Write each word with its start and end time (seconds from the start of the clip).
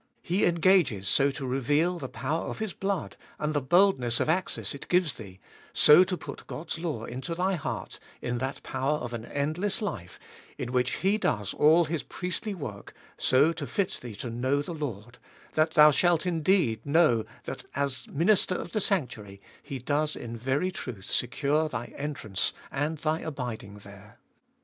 He 0.23 0.45
engages 0.47 1.07
so 1.07 1.29
to 1.29 1.45
reveal 1.45 1.99
the 1.99 2.09
power 2.09 2.45
of 2.47 2.57
His 2.57 2.73
blood 2.73 3.17
and 3.37 3.53
the 3.53 3.61
boldness 3.61 4.19
of 4.19 4.29
access 4.29 4.73
it 4.73 4.87
270 4.89 4.95
abe 4.95 4.95
tallest 4.95 5.21
of 5.21 5.25
ail 5.27 5.27
gives 5.27 5.41
thee, 5.77 5.83
so 5.83 6.03
to 6.03 6.17
put 6.17 6.47
God's 6.47 6.79
law 6.79 7.03
into 7.05 7.35
thy 7.35 7.53
heart 7.53 7.99
in 8.19 8.39
that 8.39 8.63
power 8.63 8.97
of 8.97 9.13
an 9.13 9.25
endless 9.25 9.79
life 9.79 10.17
in 10.57 10.71
which 10.71 10.93
He 10.95 11.19
does 11.19 11.53
all 11.53 11.85
His 11.85 12.01
priestly 12.01 12.55
work, 12.55 12.95
so 13.19 13.53
to 13.53 13.67
fit 13.67 13.99
thee 14.01 14.15
to 14.15 14.31
know 14.31 14.63
the 14.63 14.73
Lord, 14.73 15.19
that 15.53 15.73
thou 15.75 15.91
shalt 15.91 16.25
indeed 16.25 16.83
know 16.83 17.23
that 17.43 17.65
as 17.75 18.07
Minister 18.07 18.55
of 18.55 18.71
the 18.71 18.81
sanctuary 18.81 19.39
He 19.61 19.77
does 19.77 20.15
in 20.15 20.35
very 20.35 20.71
truth 20.71 21.05
secure 21.05 21.69
thy 21.69 21.93
entrance 21.95 22.53
and 22.71 22.97
thy 22.97 23.19
abiding 23.19 23.75
there. 23.75 24.17